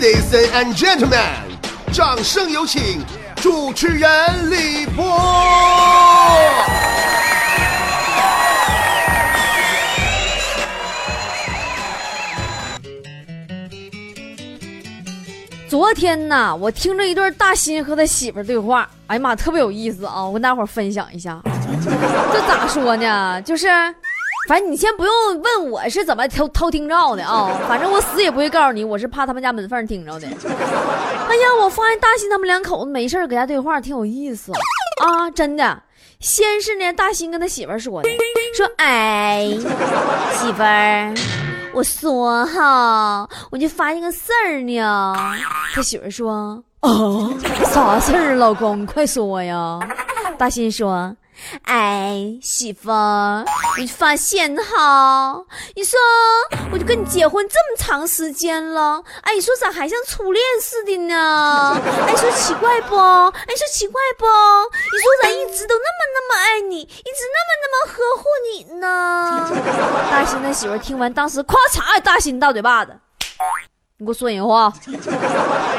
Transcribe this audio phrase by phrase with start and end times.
[0.00, 1.20] Ladies and gentlemen，
[1.92, 3.04] 掌声有请
[3.36, 5.04] 主持人李波。
[15.68, 20.24] 昨天呐，我听着一段大新和他媳妇对话，哎呀妈，特别有意思啊！
[20.24, 21.38] 我跟大伙分享一下。
[22.32, 23.42] 这咋说呢？
[23.42, 23.68] 就是，
[24.50, 30.26] 反正你先不用问我是怎么偷偷听着的啊，反正我死也不会告诉你，我是怕他们家门缝听着的。
[31.30, 34.50] 哎呀，我发现大新他们两口子没事搁家对话挺有意思
[35.04, 35.80] 啊，真的。
[36.18, 38.08] 先是呢，大新跟他媳妇说的，
[38.52, 39.46] 说：“哎，
[40.34, 41.14] 媳妇儿。”
[41.72, 45.14] 我说哈，我就发现个事儿呢。
[45.72, 47.32] 他媳妇说：“哦，
[47.72, 48.34] 啥事儿？
[48.34, 49.78] 老公，快说呀！”
[50.36, 51.14] 大新说。
[51.62, 53.44] 哎，媳妇，我
[53.78, 55.44] 就发现哈，
[55.74, 55.98] 你说
[56.72, 61.80] 我就跟你结婚这么长时间了，哎，你说咋还像初恋似的呢？
[62.06, 62.96] 哎，说奇怪不？
[62.96, 64.26] 哎，说奇怪不？
[64.26, 69.50] 你说咋一直都那么那么爱你，一直那么那么呵护你呢？
[70.10, 72.92] 大新的媳妇听完，当时咵嚓，大新大嘴巴子，
[73.98, 74.72] 你给我说人话。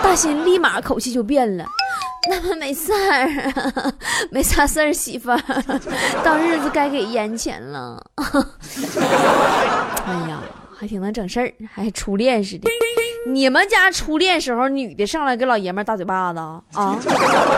[0.04, 1.66] 大新立马口气就变了。
[2.30, 3.94] 那么没事儿，
[4.30, 5.42] 没啥事儿，媳妇儿，
[6.24, 8.04] 到日子该给烟钱了。
[10.06, 10.40] 哎呀，
[10.78, 12.70] 还挺能整事儿，还初恋似的。
[13.28, 16.64] 你们家初恋时候，女的上来给老爷们儿大嘴巴子啊？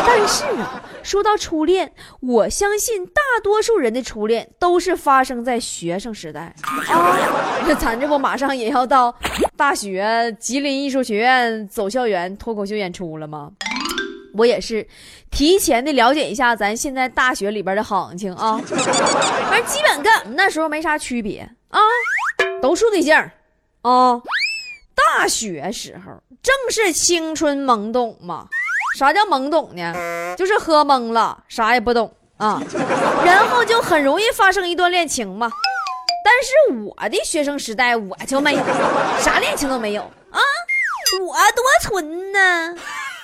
[0.05, 7.17] 但是啊，说到初恋，我相信大多数人的初恋都是发生在学生时代啊。
[7.65, 9.13] 那咱这不马上也要到
[9.55, 13.49] 大学，吉林艺术学院走校园脱口秀演出了吗？
[14.33, 14.87] 我也是，
[15.31, 21.79] 提前的了解一下咱现在大学里边的行情啊， 反正基本跟我们那时候没啥区别啊，
[22.61, 23.29] 都处对象
[23.81, 24.21] 啊。
[24.95, 28.47] 大学时候正是青春懵懂嘛，
[28.97, 30.35] 啥叫懵懂呢？
[30.37, 32.61] 就是喝懵了，啥也不懂啊，
[33.25, 35.51] 然后就很容易发生一段恋情嘛。
[36.25, 38.63] 但是我的学生时代我就没有，
[39.19, 40.01] 啥恋情都没有
[40.31, 40.39] 啊，
[41.21, 42.75] 我多纯呢。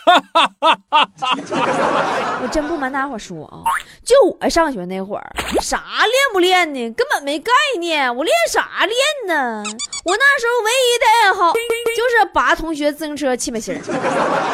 [2.42, 3.64] 我真不瞒大伙说啊，
[4.04, 6.92] 就我上学那会儿，啥练不练呢？
[6.94, 8.16] 根本没概念。
[8.16, 8.96] 我练啥练
[9.28, 9.64] 呢？
[10.06, 13.82] 我那时候唯一的爱好就是拔同学自行车气门芯儿，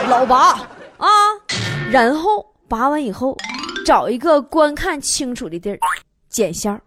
[0.10, 0.68] 老拔
[0.98, 1.08] 啊。
[1.92, 3.38] 然后拔完以后，
[3.86, 5.80] 找一个观看清楚的地儿
[6.30, 6.82] 剪线儿。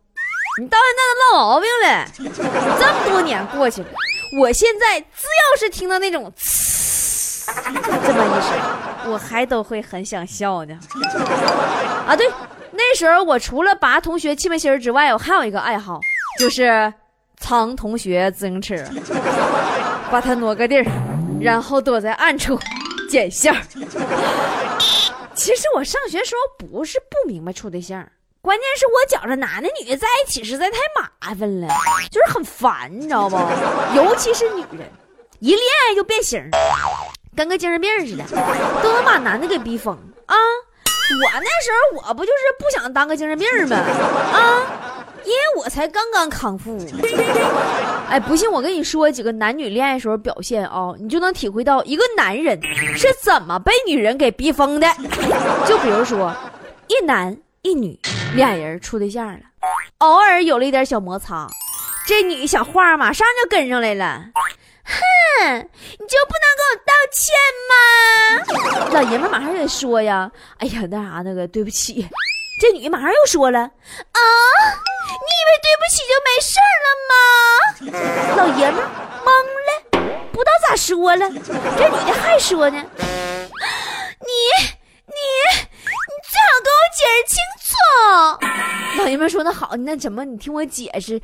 [0.61, 2.05] 你到现在都落毛病了，
[2.79, 3.89] 这么多年过去了，
[4.41, 6.31] 我现在只要是听到那种。
[8.05, 10.79] 这么一说，我还都会很想笑呢。
[12.07, 12.31] 啊，对，
[12.73, 16.01] 那时候我除了拔同学气门芯之外，我还有一个爱好，
[16.39, 16.93] 就是
[17.39, 18.77] 藏同学自行车，
[20.11, 20.87] 把它挪个地儿，
[21.41, 22.59] 然后躲在暗处
[23.11, 23.61] 捡线儿。
[25.35, 28.05] 其实我上学时候不是不明白处对象，
[28.41, 31.69] 关键是我觉着男的女的在一起实在太麻烦了，
[32.11, 33.37] 就是很烦，你知道不？
[33.95, 34.91] 尤其是女人，
[35.39, 36.43] 一恋爱就变形。
[37.39, 38.25] 跟个精神病似的，
[38.83, 39.95] 都能把男的给逼疯
[40.27, 40.35] 啊！
[40.35, 43.77] 我那时候我不就是不想当个精神病吗？
[43.77, 44.67] 啊，
[45.25, 46.77] 因为我才刚刚康复。
[48.11, 52.61] 哎，不信我跟你说几个男女恋爱时候表现啊，你就能体会到一个男人
[52.97, 54.89] 是怎么被女人给逼疯的。
[55.65, 56.35] 就比如说，
[56.89, 57.97] 一男一女
[58.35, 59.39] 俩人处对象了，
[59.99, 61.47] 偶尔有了一点小摩擦，
[62.05, 64.25] 这女小话马上就跟上来了。
[65.39, 67.35] 哼，你就不能给我道歉
[67.69, 67.73] 吗？
[68.93, 72.09] 老爷们马上就得说呀，哎呀，那啥，那个对不起。
[72.61, 77.15] 这女的马上又说了，啊，你以为对不起就没事了吗？
[78.37, 78.83] 老爷们
[79.25, 79.31] 懵
[79.69, 79.71] 了，
[80.33, 81.29] 不知道咋说了。
[81.31, 83.07] 这女的还说呢，你
[85.07, 85.15] 你
[85.47, 87.71] 你最好给我解释清楚。
[89.01, 91.21] 老爷们说那好，那怎么你听我解释？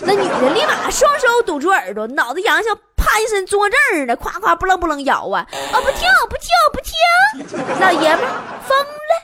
[0.00, 2.78] 那女的立马双手堵住耳朵，脑子扬像。
[2.98, 5.46] 趴一身坐这儿呢，夸夸不楞不楞摇啊！
[5.72, 6.92] 啊，不听不听不听！
[7.80, 8.26] 老爷们
[8.66, 8.76] 疯
[9.08, 9.14] 了！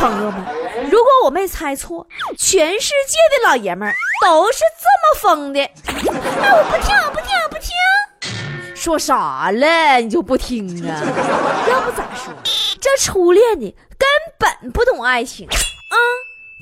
[0.00, 0.42] 朋友们，
[0.90, 2.06] 如果我没猜错，
[2.38, 3.92] 全世界的老爷们
[4.22, 5.60] 都是这么疯的。
[5.60, 8.74] 哎，我不听不听不听！
[8.74, 10.00] 说啥了？
[10.00, 11.00] 你就不听啊？
[11.68, 12.32] 要不咋说？
[12.80, 14.08] 这初恋的根
[14.38, 15.96] 本不懂爱情啊！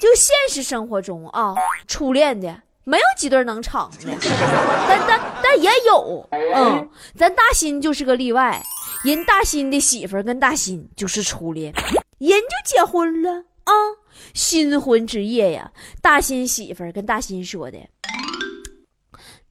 [0.01, 1.55] 就现实生活中啊，
[1.87, 2.63] 初恋的。
[2.91, 4.13] 没有几对能成的，
[4.89, 8.61] 但但但也有，嗯，咱大新就是个例外。
[9.05, 11.73] 人大新的媳妇儿跟大新就是初恋，
[12.19, 13.31] 人就结婚了
[13.63, 13.73] 啊！
[14.35, 15.71] 新婚之夜呀，
[16.03, 17.79] 大新媳妇儿跟大新说的：“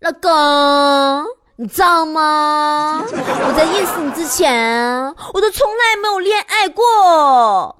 [0.01, 1.25] 老公，
[1.55, 3.01] 你知道吗？
[3.09, 5.01] 我在认识你之前，
[5.33, 7.73] 我都从来没有恋爱过。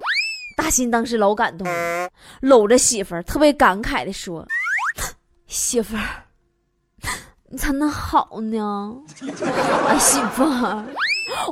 [0.56, 2.08] 大新当时老感动了，
[2.40, 4.44] 搂着媳妇儿，特别感慨的说
[5.50, 6.02] ：“媳妇儿，
[7.48, 8.94] 你 咋能好呢？
[9.88, 10.84] 啊，媳妇儿，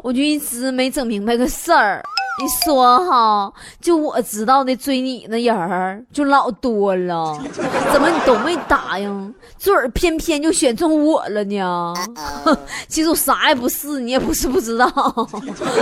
[0.05, 2.03] 我就一直没整明白个事儿。”
[2.41, 7.37] 你说哈，就我知道的追你那人儿就老多了，
[7.93, 11.93] 怎么你都没答应，嘴儿偏偏就选中我了呢？
[12.87, 14.87] 其实我啥也不是，你也不是不知道。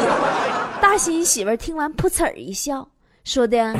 [0.80, 2.88] 大新媳妇儿听完噗呲一笑，
[3.22, 3.74] 说的：“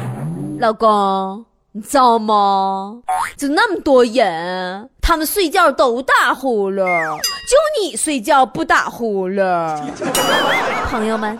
[0.61, 1.43] 老公，
[1.76, 3.02] 你知道吗？
[3.37, 9.44] 就那么多人，他们睡觉都打呼噜，就你睡觉不打呼噜。
[10.88, 11.38] ”朋友们。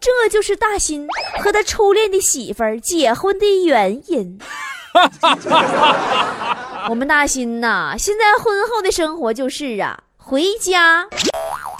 [0.00, 1.06] 这就是大新
[1.40, 4.36] 和他初恋的媳妇儿结婚的原因。
[6.90, 11.06] 我们大新呐，现在婚后的生活就是啊，回家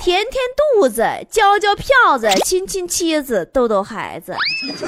[0.02, 0.43] 填填
[0.81, 4.32] 肚子，交交票子，亲亲妻子，逗逗孩子；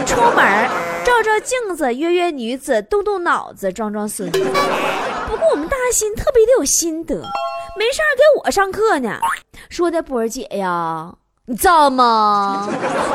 [0.05, 0.69] 出门
[1.05, 4.41] 照照镜子，约约女子，动动脑子，装装孙子。
[4.41, 7.15] 不过我们大新特别的有心得，
[7.79, 9.21] 没事儿给我上课呢，
[9.71, 11.15] 说的波儿姐呀。
[11.47, 12.69] 你知道吗？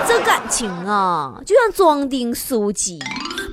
[0.07, 2.97] 这感情啊，就像装订书机，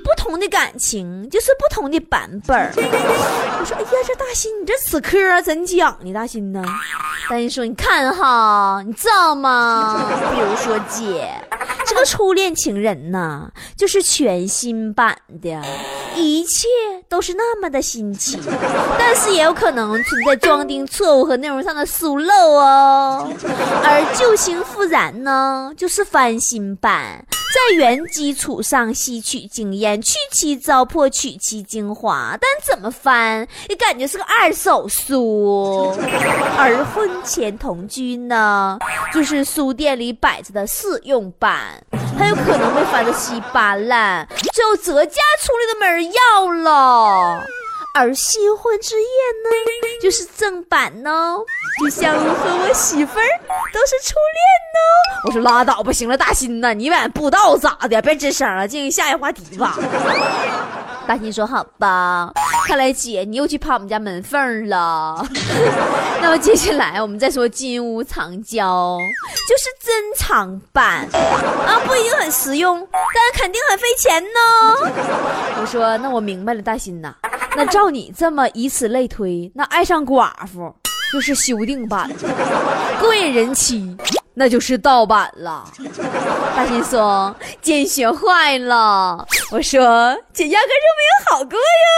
[0.04, 6.62] 不同的感情就是不同的版本我说，哎呀，这大新，你这此课真讲呢，大新呢？
[7.28, 10.00] 大新说，你看哈，你知道吗？
[10.32, 11.28] 比如说姐，
[11.84, 15.60] 这个初恋情人呐，就是全新版的，
[16.16, 16.66] 一切
[17.08, 18.38] 都是那么的新奇，
[18.98, 23.30] 但是也有可能存在装订错误和内容上的疏漏哦。
[23.82, 24.56] 而旧情。
[24.66, 32.36] 复燃呢，就是翻新版，在原基础上吸取经验，去其糟粕，取其精华。
[32.38, 35.94] 但怎么翻，也感觉是个二手书。
[36.58, 38.78] 而婚前同居呢，
[39.14, 41.82] 就是书店里摆着的试用版，
[42.18, 47.44] 很有可能被翻得稀巴烂，最后折价出来都没人要了。
[47.94, 49.50] 而新婚之夜呢，
[50.02, 51.36] 就是正版呢，
[51.80, 53.26] 就像我和我媳妇儿
[53.72, 54.40] 都是初恋
[54.74, 54.78] 呢。
[55.26, 59.74] 我说拉倒吧，行了，大新呐，你俩不知道咋的，别吱声了，进行下一个话题吧。
[61.06, 62.32] 大新说好吧，
[62.66, 65.24] 看来姐你又去爬我们家门缝了。
[66.20, 68.98] 那么接下来我们再说金屋藏娇，
[69.48, 75.60] 就是珍藏版啊，不一定很实用，但肯定很费钱呢。
[75.60, 77.14] 我说那我明白了，大新呐。
[77.56, 80.74] 那照你这么以此类推，那爱上寡妇
[81.12, 82.10] 就是修订版，
[83.00, 83.96] 勾引人妻
[84.38, 85.64] 那就是盗版了。
[86.54, 91.88] 大新说：“姐学坏了。”我说：“姐压根就没有好过呀。”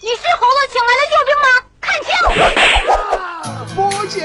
[0.00, 1.46] 你是猴子请来的救兵吗？
[1.78, 2.10] 看清！
[3.76, 3.76] 波
[4.08, 4.16] 姐，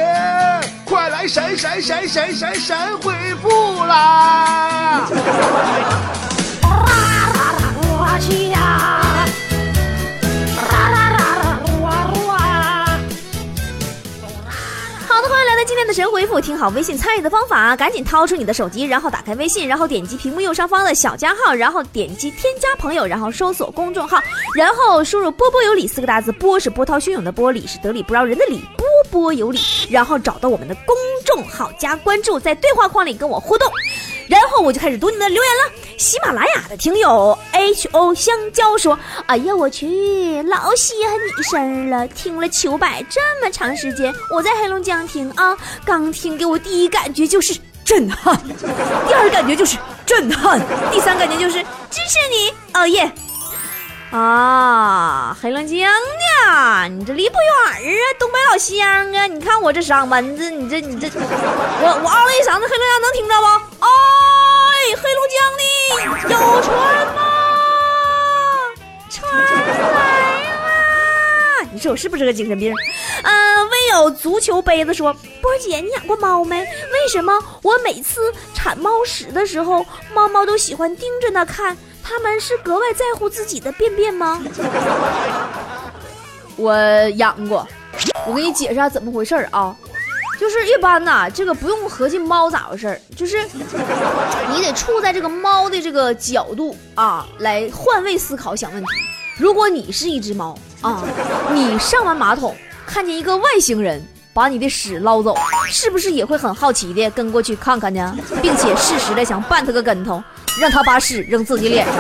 [0.86, 5.06] 快来闪闪闪闪闪闪回复啦！
[15.78, 16.42] 天的神回复。
[16.42, 24.20] 听好微信参与的方法，赶紧掏出你的手机，然后打开微信，然后点击屏幕右上方的小加号，然后点击添加朋友，然后搜索公众号，
[24.56, 33.69] 然后输入“波波有理”四个大字，波是波涛汹涌的波，理是得理不饶人的理，波波有理，然后找到我们的公众号加关注，在对话框里跟我互动。
[34.28, 35.72] 然后我就开始读你们的留言了。
[35.98, 42.07] 喜马拉雅的听友 H O 香蕉说：“哎呀，我去，老稀罕你声儿了！
[42.10, 48.40] 听了秋百这么长时间，我在黑龙江听啊，刚听给我第一感觉就是震撼，
[49.07, 53.12] 第二感觉就是震撼，第三感觉就是支持你，哦耶！
[54.12, 59.28] 啊，黑龙江的，你这离不远啊，东北老乡啊！
[59.28, 63.67] 你看我这嗓门子，你这你这，我我嗷了一嗓子，黑龙江能听着不？
[63.80, 63.88] 哎。”
[65.00, 65.62] 黑龙江的
[66.34, 66.74] 有船
[67.14, 67.19] 吗？
[69.10, 69.19] 船
[69.94, 70.00] 来
[70.56, 71.69] 了！
[71.72, 72.74] 你说我是不是个精神病？
[73.24, 76.62] 嗯，唯有足球杯子说：“波儿姐，你养过猫没？
[76.62, 81.78] 为什么我每次铲猫屎的时候，猫猫都喜欢盯着那看？
[82.02, 84.42] 他们是格外在乎自己的便便吗？”
[86.56, 86.74] 我
[87.18, 87.68] 养过，
[88.26, 89.76] 我给你解释下怎么回事啊。
[90.40, 93.44] 就是一般呐，这个不用合计猫咋回事儿，就是
[94.54, 98.90] 你得处在这个猫的这个角度啊，来换位思考想问题。
[99.38, 101.04] 如果你是一只猫啊，
[101.54, 104.04] 你上完马桶看见一个外星人
[104.34, 105.36] 把你的屎捞走，
[105.70, 108.16] 是不是也会很好奇的跟过去看看呢？
[108.42, 110.24] 并且适时的想绊他个跟头，
[110.60, 111.96] 让他把屎扔自己脸上？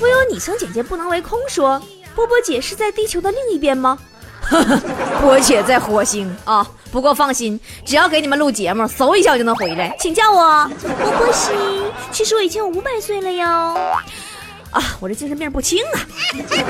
[0.00, 1.82] 唯有昵称姐姐不能为空说
[2.14, 3.98] ：“波波姐是在地球的另一边吗？”
[5.20, 9.94] 波姐在火星啊，不过放心，只要给你们录节目，嗖一下就能回来。
[9.98, 11.50] 请叫我波波西。
[12.12, 13.76] 其实我已经五百岁了哟。
[14.76, 15.96] 啊，我这精神病不轻啊！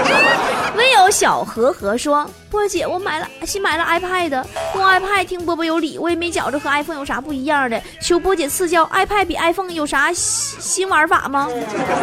[0.79, 4.45] 唯有小和和说：“波姐，我买了新买了 iPad，
[4.75, 7.83] 用 iPad 听波波有理，我也没觉着和 iPhone 有啥不一样的。
[8.01, 11.49] 求波姐赐教，iPad 比 iPhone 有啥新玩法吗？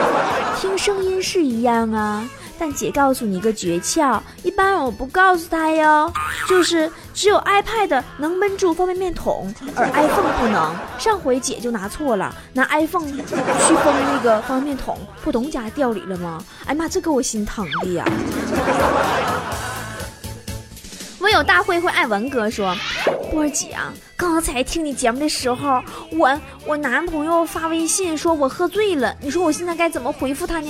[0.60, 2.27] 听声音是一样啊。”
[2.60, 6.10] 但姐告诉你一个诀窍，一般我不告诉他哟。
[6.48, 10.74] 就是只有 iPad 能闷住方便面桶，而 iPhone 不能。
[11.00, 16.43] 上回姐就拿错了，拿 iPhone 去封那个方便面桶，不懂家掉里了吗？
[16.65, 18.05] 哎妈，这给我心疼的呀！
[21.19, 22.75] 唯有大慧慧爱文哥说
[23.31, 25.81] ：“波儿姐啊，刚才听你节目的时候，
[26.12, 30.69] 我我男朋友发微信说我喝醉了，你说我现在该怎么回复他呢？”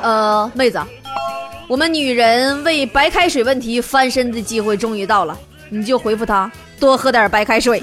[0.00, 0.80] 呃，妹子，
[1.68, 5.36] 我们女人为白开水问题翻身的机会终于到了，
[5.68, 7.82] 你就回复他多喝点白开水。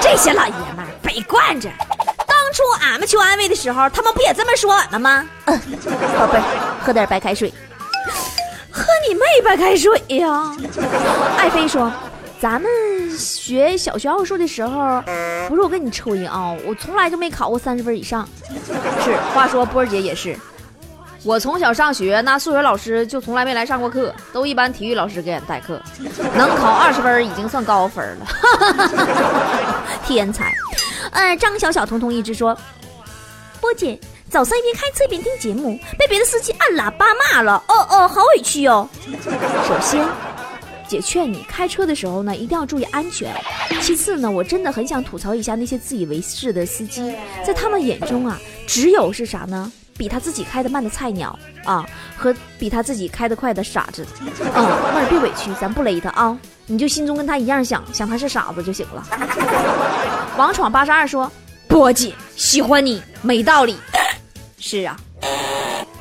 [0.00, 1.97] 这些老爷们儿别惯着，当
[2.52, 5.26] 初俺们求安慰的时候，他们不也这么说俺们吗？
[5.46, 5.60] 嗯，
[6.18, 6.40] 宝贝，
[6.84, 7.52] 喝点白开水。
[8.70, 10.54] 喝你妹白开水呀！
[11.36, 11.90] 爱妃说，
[12.40, 12.70] 咱们
[13.18, 15.02] 学小学奥数的时候，
[15.48, 18.28] 不是我跟你吹啊，我从来就没考过三十分以上。
[19.04, 20.38] 是，话说波儿姐也是，
[21.24, 25.80] 我从小上学，那数学老师就从来没来上过课，都一般体育老师给俺代课，
[26.36, 28.26] 能考二十分已经算高分了。
[30.06, 30.54] 天才！
[31.12, 32.56] 呃，张小小彤彤一直说，
[33.60, 33.98] 波姐。
[34.30, 37.56] 早上一边开车一边听节目，被别的司机按喇叭骂了。
[37.66, 38.86] 哦哦，好委屈哟。
[39.66, 40.06] 首先，
[40.86, 43.34] 姐劝你开车的时候呢，一定要注意安全。
[43.80, 49.72] 其次呢，我真的很想吐槽一下那些自以为是的司机，在他们眼中啊，只有是啥呢？
[49.96, 54.06] 比他自己开的慢的菜鸟啊，和比他自己开的快的傻子。
[54.20, 54.62] 嗯，
[54.94, 59.02] 妹儿别委屈，咱不勒他啊，你就心中跟他一样想，想他是傻子就行了。
[60.38, 61.28] 王闯八十二说
[61.66, 63.76] ：“波姐喜欢你没道理。
[64.56, 64.96] ”是啊，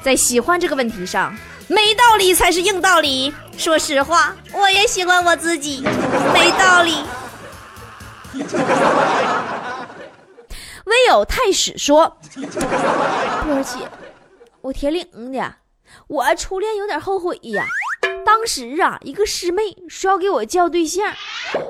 [0.04, 1.36] 在喜欢这个问题上，
[1.68, 3.34] 没道理才是硬道理。
[3.58, 5.82] 说实话，我也喜欢我自己，
[6.36, 7.04] 没道理。
[10.86, 13.80] 唯有太史说：“波儿姐，
[14.62, 15.52] 我铁岭的，
[16.06, 17.66] 我初恋有点后悔呀。”
[18.28, 21.06] 当时啊，一个师妹说要给我叫对象，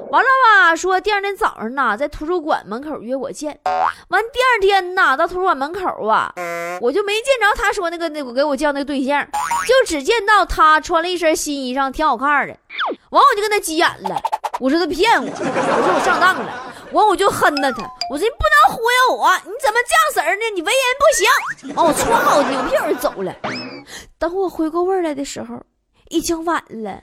[0.09, 3.59] 完了吧，说第二天早上呢，在图书馆门口约我见。
[4.07, 6.33] 完第二天呢，到图书馆门口啊，
[6.81, 9.23] 我就没见着他说那个那个给我叫那个对象，
[9.67, 12.57] 就只见到他穿了一身新衣裳，挺好看的。
[13.11, 14.19] 完我就跟他急眼了，
[14.59, 16.73] 我说他骗我，我说我上当了。
[16.91, 20.41] 完我就恨了他，我说你不能忽悠我，你怎么这样式儿呢？
[20.55, 21.75] 你为人不行。
[21.75, 23.31] 完我穿好扭屁我就走了。
[24.17, 25.55] 等我回过味来的时候。
[26.09, 27.01] 已经晚了，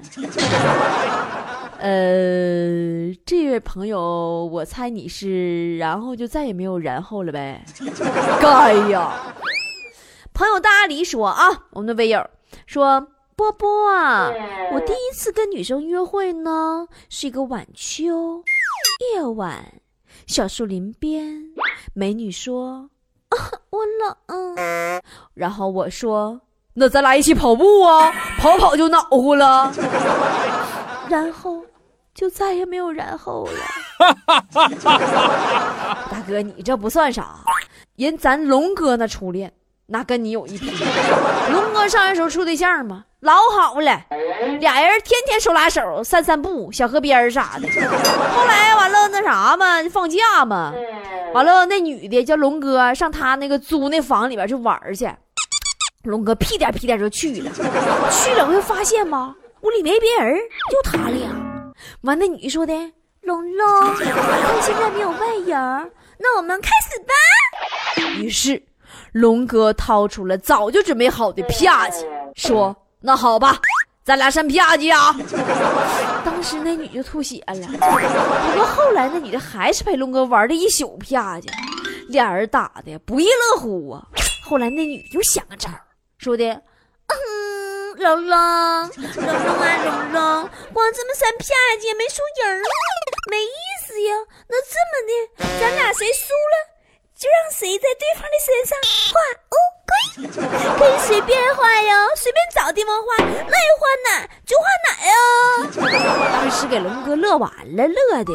[1.79, 7.65] 呃，这位朋友，我猜你是，然后就再也没有然后了呗？
[8.41, 9.35] 该呀！
[10.33, 12.27] 朋友大阿狸说啊，我们的微友
[12.67, 13.07] 说，
[13.37, 14.33] 波波啊，
[14.73, 18.43] 我第一次跟女生约会呢，是一个晚秋
[19.15, 19.81] 夜晚，
[20.27, 21.51] 小树林边，
[21.93, 22.89] 美女说，
[23.29, 23.37] 啊，
[23.71, 24.17] 我冷，
[25.35, 26.41] 然后我说。
[26.77, 29.73] 那咱俩一起跑步啊， 跑跑就暖和了，
[31.09, 31.63] 然后
[32.13, 33.61] 就再也没有然后了。
[36.11, 37.37] 大哥，你这不算啥，
[37.97, 39.53] 人咱龙哥那初恋
[39.87, 40.73] 那跟你有一拼。
[41.53, 44.01] 龙哥上学时候处对象嘛，老好了，
[44.59, 47.69] 俩人天天手拉手散散步，小河边啥的。
[48.35, 50.73] 后来完了那啥嘛，放假嘛，
[51.33, 55.09] 完了那女的叫龙哥上他那个租那房里边去玩去。
[56.05, 57.51] 龙哥屁颠屁颠就去了，
[58.11, 60.39] 去了我就发现吧，屋里没别人，
[60.71, 61.31] 就他俩。
[62.03, 62.73] 完，那女说的
[63.23, 68.63] ：“龙龙，看现在没有外人，那我们开始吧。”于是，
[69.13, 73.59] 龙哥掏出了早就准备好的啪叽，说：“那好吧，
[74.05, 75.17] 咱俩上啪叽啊！”
[76.23, 77.67] 当时那女就吐血了。
[77.67, 81.49] 不过后来那女的还是陪龙哥玩了一宿啪叽，
[82.09, 84.07] 俩人打的不亦乐乎啊。
[84.45, 85.71] 后来那女又想个招。
[86.25, 91.45] 说的，嗯，龙龙，龙龙啊，龙龙，光这么三啪
[91.77, 92.63] 叽没输赢，
[93.31, 94.17] 没意思呀。
[94.49, 96.57] 那这么的，咱俩谁输了，
[97.15, 98.73] 就让谁在对方的身上
[99.13, 99.21] 画
[99.53, 99.55] 乌
[99.85, 99.93] 龟，
[100.79, 105.13] 可以随便画呀，随便找地方画，乐意画哪就画哪呀。
[106.33, 108.33] 当时给龙哥乐完了，乐的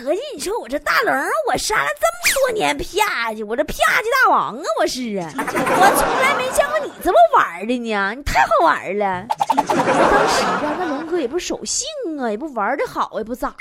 [0.00, 1.14] 合计，你说我这大龙，
[1.48, 9.26] 我杀了这么多年啪叽，我这啪叽大王啊，我是啊， 我从来没见过你这么玩的呢，你太好玩了。
[9.54, 11.86] 当时吧，那龙哥也不守信
[12.18, 13.54] 啊，也不玩的好，也不咋的，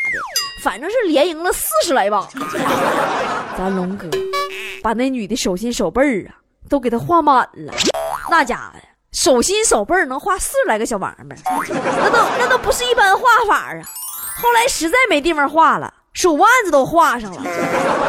[0.64, 2.26] 反正是连赢了四十来把。
[3.58, 4.08] 咱龙哥
[4.82, 6.36] 把那女的手心手背啊，
[6.70, 7.74] 都给他画满了，
[8.32, 8.80] 那家伙
[9.12, 11.36] 手心手背能画四十来个小王八，
[11.68, 13.82] 那都那都不是一般画法啊。
[14.42, 17.42] 后来实在没地方画了，手腕子都画上了。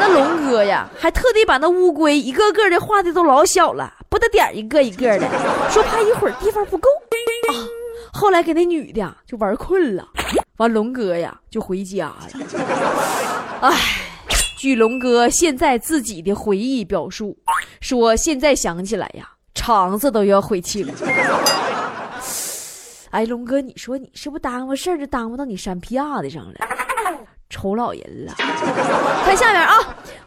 [0.00, 5.28] 那龙哥呀，还特地把那乌龟一个个的画的都老小了，不得点一个一个的，
[5.70, 6.88] 说怕一会儿地方不够
[7.48, 7.54] 啊。
[8.12, 10.08] 后来给那女的就玩困了，
[10.56, 12.28] 完龙哥呀就回家了。
[13.60, 13.76] 唉，
[14.58, 17.38] 据龙哥现在自己的回忆表述，
[17.80, 20.92] 说现在想起来呀，肠子都要悔青了。
[23.10, 26.54] 哎，龙哥，你说你是不是耽误事儿就耽误到你山皮子上了？
[27.50, 28.32] 愁老人了。
[29.26, 29.76] 看下面啊，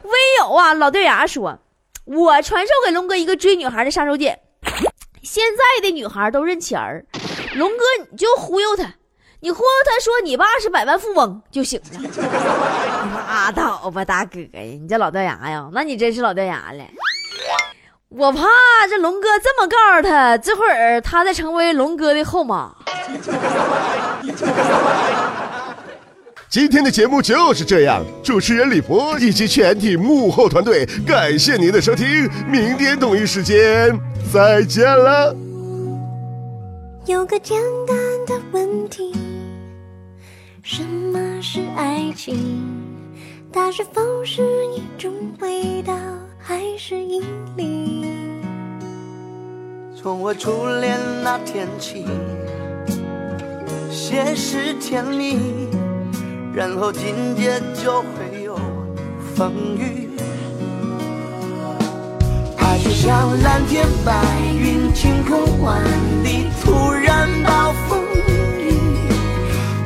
[0.03, 1.57] 微友啊，老掉牙说，
[2.05, 4.37] 我传授给龙哥一个追女孩的杀手锏。
[5.23, 7.05] 现在的女孩都认钱儿，
[7.55, 8.83] 龙哥你就忽悠她，
[9.39, 11.99] 你忽悠她说你爸是百万富翁就行了。
[13.27, 16.83] 拉倒吧，大哥呀，你这老掉牙呀，那你真是老掉牙了。
[18.09, 18.41] 我怕
[18.87, 22.71] 这龙哥这么告诉他，这会儿他再成为龙哥的后妈。
[26.53, 33.91] 今天的节目就是这样，主持人李博以及全体幕后团队，感谢您的收听，明天同一时间
[34.31, 35.35] 再见了。
[37.07, 39.15] 有个简单的问题：
[40.61, 42.63] 什么是爱情？
[43.51, 44.43] 它是否是
[44.75, 45.95] 一种味道？
[46.37, 47.23] 还是引
[47.57, 48.05] 力。
[49.99, 52.05] 从我初恋那天起，
[53.89, 55.39] 先是甜蜜，
[56.55, 58.55] 然后紧接就会有
[59.35, 60.07] 风雨。
[62.57, 64.13] 爱就像蓝天白
[64.55, 65.81] 云，晴空万
[66.23, 68.75] 里，突然暴风雨，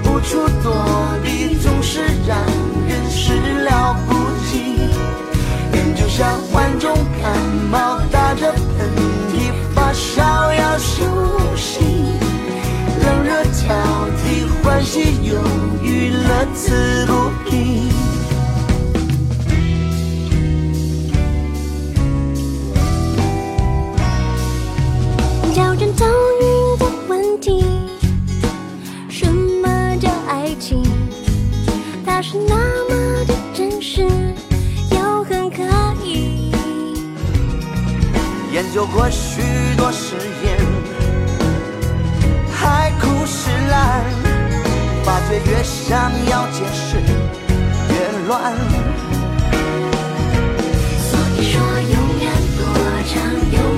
[0.03, 0.75] 无处躲
[1.23, 2.37] 避，总是让
[2.87, 4.13] 人始料不
[4.49, 4.75] 及。
[5.71, 7.33] 人就像患重感
[7.71, 8.59] 冒，打着喷
[9.31, 11.05] 嚏，发烧要休
[13.67, 13.75] 息，冷热交
[14.17, 15.35] 替，欢喜忧
[15.83, 17.11] 郁，乐此不
[17.49, 17.51] 疲。
[25.53, 26.45] 挑战头晕
[26.79, 27.65] 的问题，
[29.09, 30.83] 什么叫爱情？
[32.05, 32.55] 它是那
[32.89, 34.07] 么的真实。
[34.91, 35.63] 又很可
[36.03, 36.51] 疑
[38.53, 39.41] 研究过许
[39.75, 40.46] 多实验，
[43.87, 44.03] 看，
[45.05, 46.97] 发觉越想要解释
[47.89, 48.53] 越乱。
[51.09, 52.25] 所以说，永远
[52.57, 52.59] 多
[53.07, 53.15] 长，
[53.53, 53.76] 永。